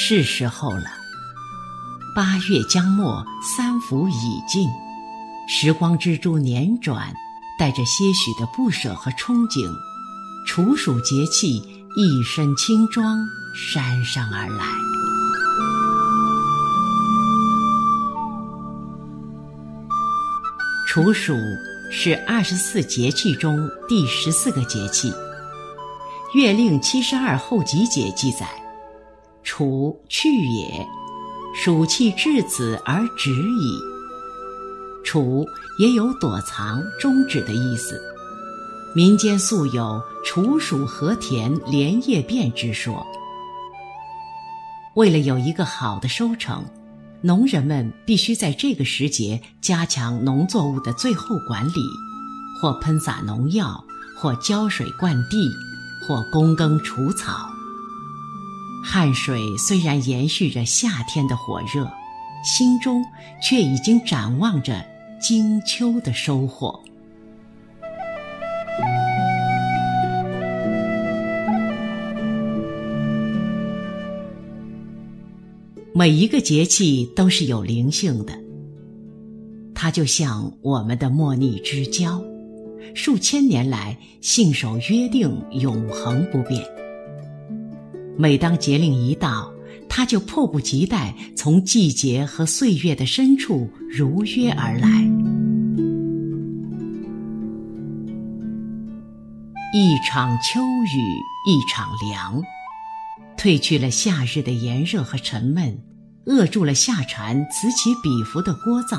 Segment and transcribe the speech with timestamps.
[0.00, 0.84] 是时候了。
[2.14, 4.70] 八月将末，三伏已尽，
[5.48, 7.12] 时光之珠年转，
[7.58, 9.68] 带着些许的不舍和憧憬，
[10.46, 11.56] 处暑节气
[11.96, 13.18] 一身轻装
[13.52, 14.64] 姗姗而来。
[20.86, 21.36] 处暑
[21.90, 25.10] 是二十四节气中第十四个节气，
[26.34, 28.48] 《月令七十二候集解》记载
[29.42, 30.86] ：“处去也。”
[31.54, 33.80] 暑气至此而止矣。
[35.02, 35.44] 处
[35.78, 38.00] 也有躲藏、终止的意思。
[38.94, 43.04] 民间素有“处暑和田连夜变”之说。
[44.94, 46.64] 为了有一个好的收成，
[47.22, 51.80] 农人们必须在这个时节加强农作物的最后管理，
[52.60, 53.84] 或喷洒农药，
[54.16, 55.50] 或浇水灌地，
[56.06, 57.48] 或躬耕除草。
[58.90, 61.92] 汗水虽然延续着夏天的火热，
[62.42, 63.04] 心中
[63.42, 64.82] 却已经展望着
[65.20, 66.82] 金秋的收获。
[75.92, 78.32] 每一个节气都是有灵性的，
[79.74, 82.24] 它就像我们的莫逆之交，
[82.94, 86.77] 数千年来信守约定，永恒不变。
[88.20, 89.52] 每当节令一到，
[89.88, 94.88] 他就迫不及待从季节和岁月的深处如约而来。
[99.72, 100.98] 一场秋雨
[101.46, 102.42] 一场凉，
[103.36, 105.78] 褪去了夏日的炎热和沉闷，
[106.24, 108.98] 扼住了夏蝉此起彼伏的聒噪。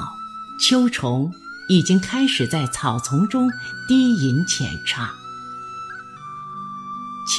[0.63, 1.29] 秋虫
[1.67, 3.49] 已经开始在草丛中
[3.89, 5.18] 低吟浅唱。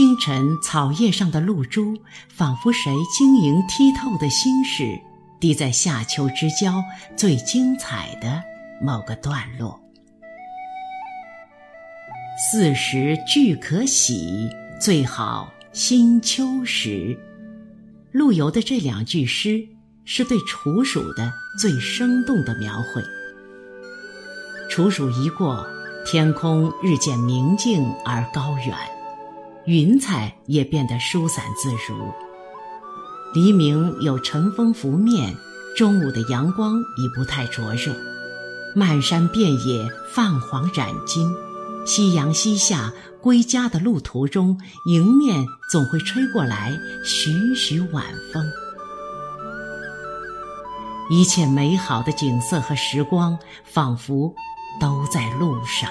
[0.00, 1.94] 清晨，草叶上的露珠，
[2.30, 4.98] 仿佛谁晶莹剔透的心事，
[5.38, 6.82] 滴在夏秋之交
[7.18, 8.42] 最精彩的
[8.80, 9.78] 某个段落。
[12.38, 14.48] 四时俱可喜，
[14.80, 17.14] 最好新秋时。
[18.10, 19.68] 陆游的这两句诗，
[20.06, 23.02] 是对处暑的最生动的描绘。
[24.70, 25.66] 处暑一过，
[26.06, 28.74] 天空日渐明净而高远。
[29.70, 32.12] 云彩也变得疏散自如，
[33.32, 35.32] 黎明有晨风拂面，
[35.76, 37.94] 中午的阳光已不太灼热，
[38.74, 41.32] 漫山遍野泛黄染金。
[41.86, 42.92] 夕阳西下，
[43.22, 48.44] 归家的路途中，迎面总会吹过来徐徐晚风。
[51.10, 54.34] 一切美好的景色和时光，仿佛
[54.80, 55.88] 都在路上。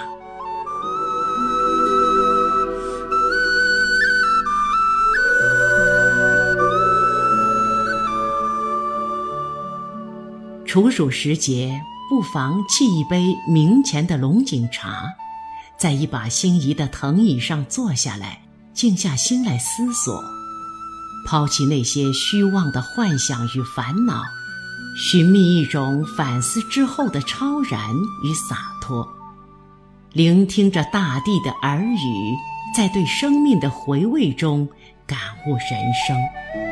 [10.70, 15.04] 处暑时节，不妨沏一杯明前的龙井茶，
[15.80, 20.24] 在一把心仪的藤椅上坐下来，静下心来思索，
[21.26, 24.22] 抛弃那些虚妄的幻想与烦恼，
[24.96, 27.90] 寻觅一种反思之后的超然
[28.24, 29.04] 与洒脱，
[30.14, 32.36] 聆听着大地的耳语，
[32.78, 34.70] 在对生命的回味中
[35.08, 36.69] 感悟人生。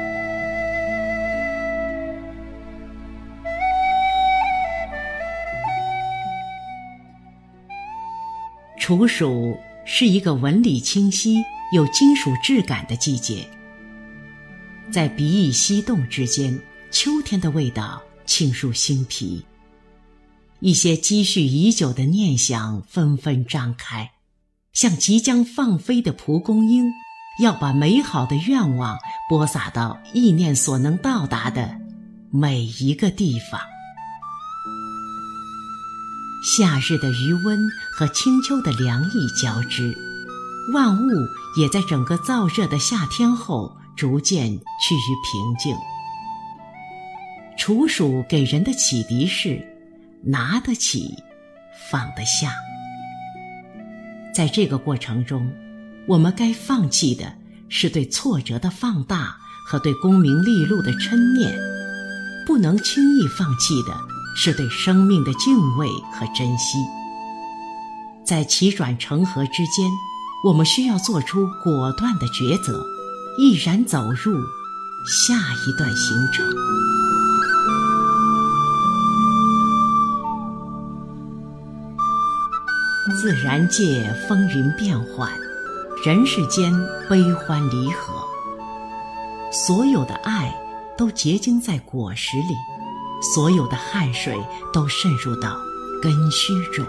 [8.87, 13.45] 处暑是一个纹理清晰、有金属质感的季节，
[14.89, 16.57] 在鼻翼翕动之间，
[16.89, 19.43] 秋天的味道沁入心脾。
[20.61, 24.11] 一些积蓄已久的念想纷纷张开，
[24.71, 26.85] 像即将放飞的蒲公英，
[27.43, 28.97] 要把美好的愿望
[29.29, 31.77] 播撒到意念所能到达的
[32.31, 33.59] 每一个地方。
[36.43, 39.93] 夏日的余温和清秋的凉意交织，
[40.73, 41.09] 万物
[41.57, 44.51] 也在整个燥热的夏天后逐渐
[44.81, 45.75] 趋于平静。
[47.57, 49.59] 处暑给人的启迪是：
[50.23, 51.11] 拿得起，
[51.89, 52.51] 放得下。
[54.33, 55.51] 在这个过程中，
[56.07, 57.33] 我们该放弃的
[57.67, 59.35] 是对挫折的放大
[59.67, 61.57] 和对功名利禄的嗔念，
[62.45, 64.16] 不能轻易放弃的。
[64.39, 66.77] 是对生命的敬畏和珍惜，
[68.23, 69.89] 在起转成合之间，
[70.45, 72.85] 我们需要做出果断的抉择，
[73.39, 74.37] 毅然走入
[75.07, 76.45] 下一段行程。
[83.19, 85.31] 自然界风云变幻，
[86.05, 86.71] 人世间
[87.09, 88.13] 悲欢离合，
[89.51, 90.53] 所有的爱
[90.95, 92.53] 都结晶在果实里，
[93.21, 94.37] 所有的汗水
[94.71, 95.57] 都渗入到
[96.01, 96.85] 根须中。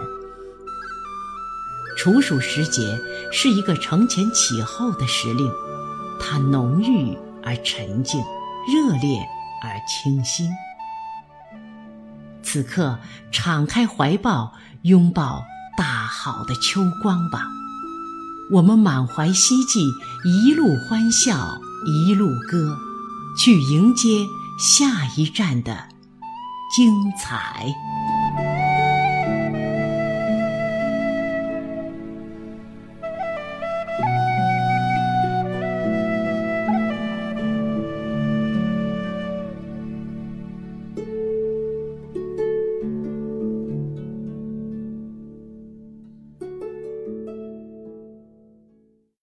[1.97, 2.97] 处暑时节
[3.31, 5.51] 是一个承前启后的时令，
[6.19, 8.21] 它浓郁而沉静，
[8.71, 9.19] 热烈
[9.61, 10.49] 而清新。
[12.41, 12.97] 此刻，
[13.31, 14.53] 敞开怀抱，
[14.83, 15.43] 拥抱
[15.77, 17.47] 大好的秋光吧。
[18.51, 19.81] 我们满怀希冀，
[20.23, 22.77] 一路欢笑，一路歌，
[23.37, 24.25] 去迎接
[24.57, 25.89] 下一站的
[26.69, 27.73] 精彩。